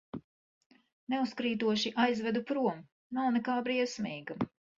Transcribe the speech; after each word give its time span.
Neuzkrītoši 1.13 1.91
aizvedu 2.05 2.43
prom, 2.53 2.81
nav 3.19 3.31
nekā 3.37 3.61
briesmīga. 3.71 4.41